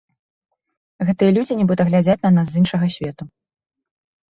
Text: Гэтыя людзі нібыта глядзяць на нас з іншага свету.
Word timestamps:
Гэтыя 1.09 1.35
людзі 1.35 1.59
нібыта 1.61 1.87
глядзяць 1.91 2.17
на 2.25 2.33
нас 2.41 2.47
з 2.55 2.59
іншага 2.65 2.85
свету. 2.97 3.23